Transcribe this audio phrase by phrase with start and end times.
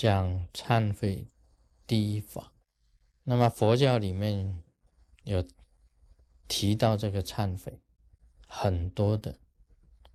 [0.00, 1.28] 讲忏悔
[1.86, 2.54] 第一法。
[3.24, 4.62] 那么佛教里面
[5.24, 5.46] 有
[6.48, 7.82] 提到这个忏悔，
[8.46, 9.38] 很多的，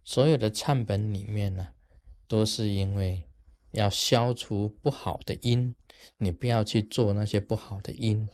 [0.04, 1.68] 所有的忏本里面呢，
[2.28, 3.30] 都是因为
[3.74, 5.76] 要消除不好的因，
[6.18, 8.28] 你不要去做那些不好的因，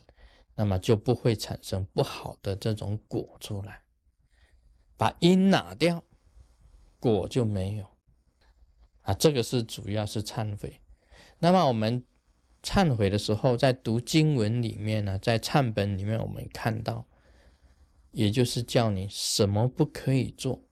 [0.54, 3.82] 那么就不会产生不好的这种果出来。
[4.96, 6.02] 把因拿掉，
[6.98, 7.86] 果就没有。
[9.02, 10.78] 啊，这个是主要是忏悔。
[11.42, 12.04] 那么我们
[12.62, 17.08] 忏悔的时候，在读经文里面呢，在忏本里面，我们看到，
[18.12, 20.62] 也就是叫你什么不可以做，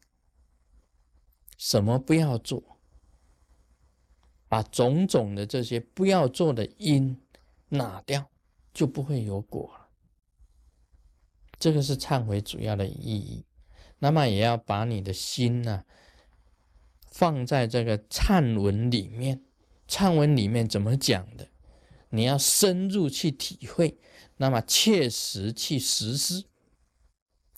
[1.59, 2.79] 什么不要做，
[4.49, 7.21] 把种种的这些不要做的因
[7.71, 8.31] 拿掉，
[8.73, 9.89] 就不会有果了。
[11.59, 13.45] 这个是忏悔主要的意义。
[13.99, 15.85] 那么也要把你的心呢。
[17.11, 19.43] 放在这个忏文里面，
[19.91, 21.49] 忏文里面怎么讲的？
[22.11, 23.99] 你要深入去体会，
[24.37, 26.45] 那么切实去实施，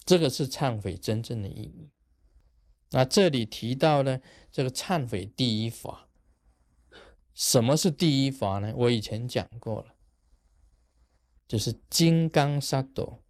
[0.05, 1.91] 这个是忏悔真正的意义。
[2.91, 6.09] 那这里提到呢，这个忏悔第一法，
[7.35, 8.73] 什么是第一法呢？
[8.77, 9.95] 我以前讲过了，
[11.47, 13.23] 就是金刚萨埵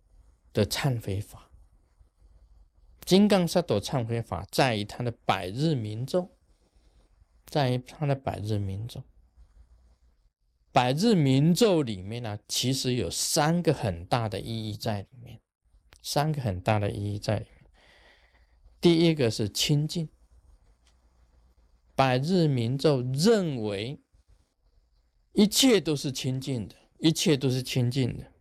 [0.52, 1.50] 的忏悔法。
[3.04, 6.36] 金刚萨埵忏悔法在于它的百日明咒，
[7.52, 9.04] 在于它的百日明咒。
[10.72, 15.38] 百日明咒里面呢，其实有三个很大的意义在里面，
[16.00, 17.70] 三个很大的意义在里面。
[18.80, 20.08] 第一个是清净，
[21.94, 24.00] 百日明咒认为
[25.34, 28.32] 一切都是清净的，一切都是清净的，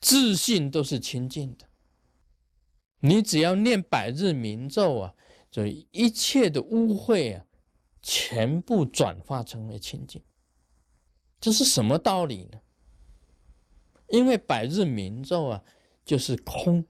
[0.00, 1.68] 自信都是清净的。
[3.00, 5.14] 你只要念百日明咒啊，
[5.50, 7.45] 就一切的污秽啊，
[8.08, 10.22] 全部转化成为清净。
[11.40, 12.60] 这是什么道理呢？
[14.10, 15.64] 因为百日明咒啊，
[16.04, 16.84] 就是空。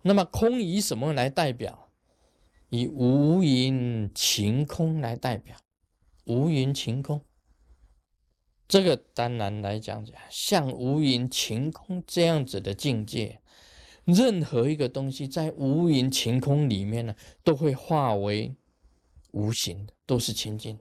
[0.00, 1.90] 那么空以什么来代表？
[2.70, 5.54] 以无云晴空来代表。
[6.24, 7.22] 无云晴空，
[8.66, 13.42] 这个当然来讲讲，像无云晴空这样子的境界。
[14.04, 17.14] 任何一个东西在无云晴空里面呢，
[17.44, 18.56] 都会化为
[19.32, 20.78] 无形的，都是清净。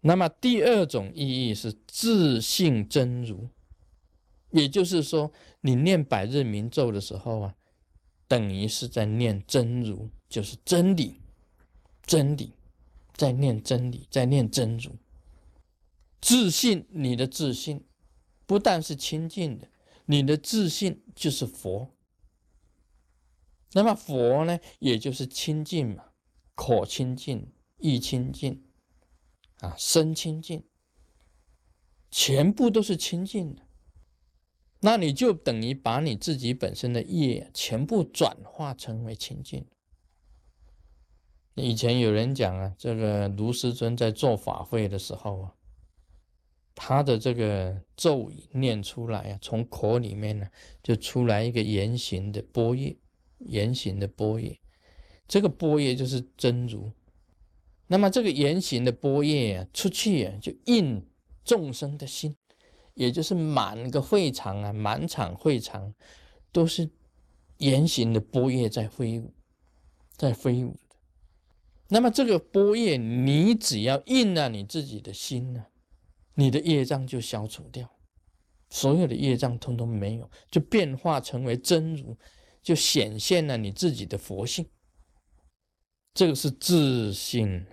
[0.00, 3.48] 那么第二种意义是自信真如，
[4.50, 7.54] 也就是说，你念百日明咒的时候啊，
[8.26, 11.20] 等于是在念真如，就是真理，
[12.04, 12.52] 真理，
[13.14, 14.92] 在念真理，在念真如。
[16.20, 17.84] 自信，你的自信
[18.46, 19.68] 不但是清净的。
[20.06, 21.94] 你的自信就是佛，
[23.72, 26.11] 那么佛呢，也就是清净嘛，
[26.54, 28.64] 可清净、意清净
[29.60, 30.64] 啊，身清净，
[32.10, 33.62] 全部都是清净的。
[34.80, 39.66] 那你就等于把你自己本身的业全部转化成为清净。
[41.54, 45.54] 以前有人讲啊，这个卢师尊在做法会的时候啊。
[46.74, 50.48] 他的这个咒语念出来啊，从口里面呢
[50.82, 52.96] 就出来一个圆形的波叶，
[53.40, 54.58] 圆形的波叶，
[55.32, 56.92] 这个波叶就是真如。
[57.86, 61.02] 那么这个圆形的波叶啊，出去啊就应
[61.42, 62.36] 众生的心，
[62.92, 65.94] 也就是满个会场啊，满场会场
[66.52, 66.90] 都是
[67.60, 69.32] 圆形的波叶在飞舞，
[70.18, 70.96] 在飞舞的。
[71.88, 75.64] 那么这个波叶，你只要应了你自己的心呢。
[76.34, 77.90] 你的业障就消除掉，
[78.68, 82.18] 所有的业障通通没有，就变化成为真如，
[82.62, 84.66] 就显现了你自己的佛性。
[86.14, 87.66] 这个是自信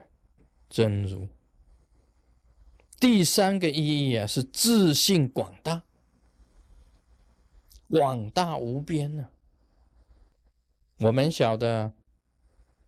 [0.70, 1.28] 真如。
[3.00, 5.84] 第三个意义啊，是自信广大，
[7.90, 9.30] 广大无边呢。
[10.98, 11.94] 我们晓得，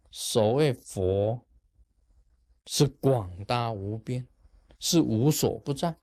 [0.10, 1.46] 所谓佛
[2.66, 4.28] 是广大无边。
[4.84, 5.96] 是无所不在，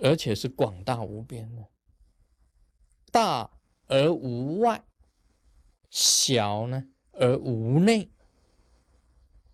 [0.00, 1.68] 而且是广大无边的，
[3.12, 3.52] 大
[3.86, 4.84] 而无外，
[5.90, 8.08] 小呢而无内，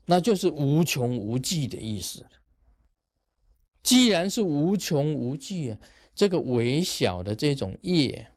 [0.06, 2.26] 那就是无穷无际的意思
[3.82, 5.78] 既然是无穷无际啊，
[6.14, 8.32] 这个微小的这种业，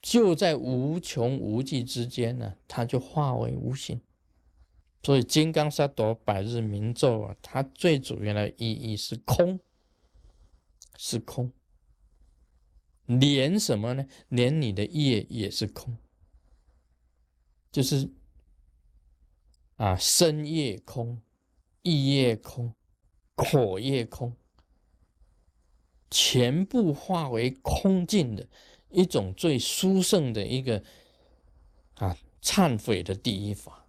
[0.00, 4.00] 就在无穷无际之间呢，它就化为无形。
[5.02, 9.58] 所以金刚萨埵百日明咒啊，它最主要的意义是空，
[10.96, 11.52] 是空。
[13.06, 14.06] 连什么呢？
[14.28, 15.96] 连你的业也是空，
[17.72, 18.08] 就是
[19.76, 21.20] 啊，身业空，
[21.80, 22.74] 意业空、
[23.34, 24.36] 口业空，
[26.10, 28.46] 全部化为空尽的
[28.90, 30.84] 一种最殊胜的一个
[31.94, 33.88] 啊忏悔的第一法。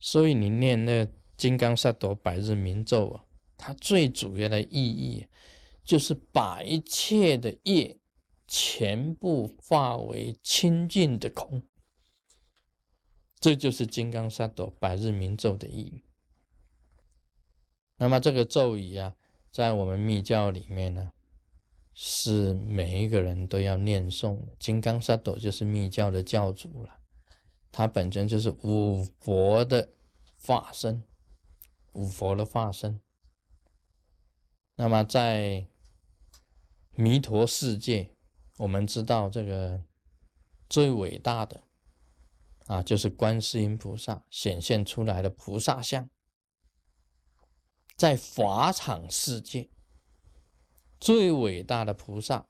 [0.00, 1.06] 所以你念那
[1.36, 3.24] 金刚萨埵百日明咒啊，
[3.56, 5.26] 它最主要的意义
[5.84, 7.96] 就是把一切的业
[8.48, 11.62] 全部化为清净的空。
[13.40, 16.04] 这就是金刚萨埵百日明咒的意义。
[17.96, 19.16] 那么这个咒语啊，
[19.50, 21.10] 在我们密教里面呢，
[21.94, 24.38] 是每一个人都要念诵。
[24.58, 26.98] 金刚萨埵就是密教的教主了，
[27.72, 29.88] 他本身就是五佛的
[30.42, 31.02] 化身，
[31.92, 33.00] 五佛的化身。
[34.76, 35.66] 那么在
[36.94, 38.10] 弥陀世界，
[38.58, 39.82] 我们知道这个
[40.68, 41.62] 最伟大的。
[42.70, 46.08] 啊，就是观世音菩萨显现出来的菩萨像，
[47.96, 49.68] 在法场世界
[51.00, 52.46] 最伟大的菩萨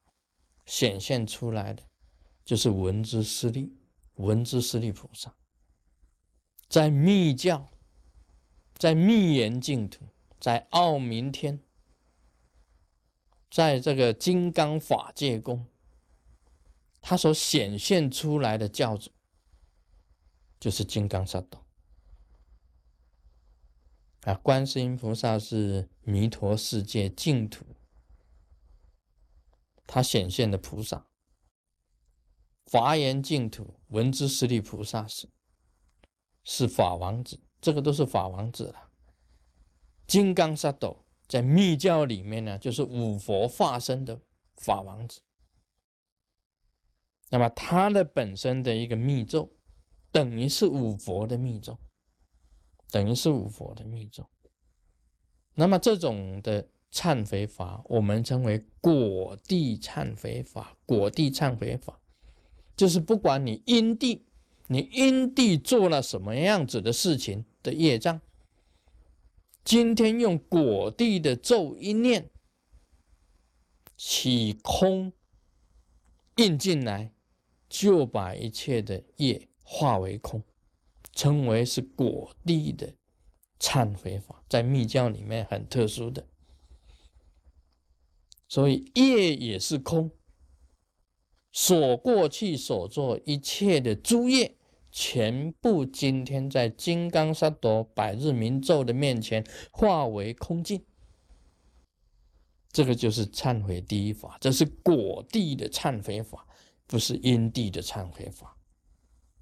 [0.67, 1.83] 显现出来的，
[2.45, 3.75] 就是文殊师利，
[4.17, 5.35] 文殊师利菩萨。
[6.69, 7.71] 在密教，
[8.75, 10.05] 在密严净土，
[10.39, 11.63] 在奥明天，
[13.51, 15.67] 在这个金刚法界宫，
[17.01, 19.11] 他所显现出来的教主。
[20.61, 21.59] 就是金刚萨埵
[24.25, 27.65] 啊，观世音菩萨是弥陀世界净土，
[29.87, 31.07] 他显现的菩萨，
[32.67, 35.31] 华严净土文殊师利菩萨是
[36.45, 38.91] 是法王子，这个都是法王子了。
[40.07, 44.21] 金刚萨埵在密教里面呢，就是五佛化身的
[44.59, 45.23] 法王子，
[47.31, 49.57] 那么他的本身的一个密咒。
[50.13, 51.79] 等于是五佛的密咒，
[52.91, 54.29] 等于是五佛的密咒。
[55.55, 60.77] 那么这种的忏悔法，我们称为果地忏悔法。
[60.87, 62.01] 果地忏悔法，
[62.77, 64.25] 就是不管你因地，
[64.69, 68.21] 你因地做了什么样子的事情的业障，
[69.63, 72.31] 今天用果地的咒一念，
[73.97, 75.13] 起空
[76.37, 77.13] 印进来，
[77.69, 79.50] 就把一切的业。
[79.73, 80.43] 化为空，
[81.13, 82.93] 称为是果地的
[83.61, 86.27] 忏悔法，在密教里面很特殊的。
[88.49, 90.11] 所以业也是空，
[91.53, 94.57] 所过去所做一切的诸业，
[94.91, 100.85] 全部今天在金刚萨埵百日明咒的面前化为空尽。
[102.73, 106.45] 这个就是忏悔第一法，这是果地的忏悔法，
[106.89, 108.57] 不是因地的忏悔法。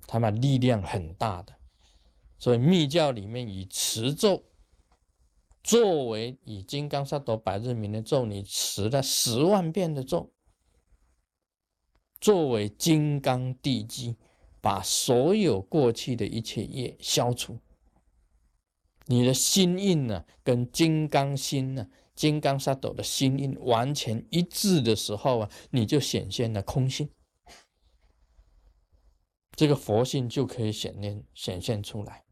[0.08, 1.54] 他们力量很大的，
[2.38, 4.42] 所以密教里面以持咒
[5.62, 10.32] 作为以金刚萨埵百日明的咒，你持了十万遍的咒，
[12.18, 14.16] 作为金刚地基，
[14.62, 17.58] 把所有过去的一切业消除。
[19.04, 27.10] 你的心印呢，跟金刚心呢，金刚萨埵的心印完全一致的时候啊，你就显现了空性。
[29.58, 32.22] 这个佛性就可以显现显现出来，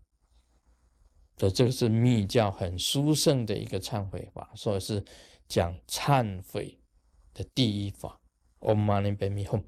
[1.38, 5.04] 所以这个是密教很殊胜的一个忏悔法，所以是
[5.48, 6.78] 讲忏悔
[7.34, 8.20] 的第一法。
[8.60, 9.64] Om Mani Padme Hum。